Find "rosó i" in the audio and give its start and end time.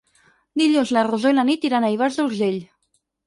1.07-1.37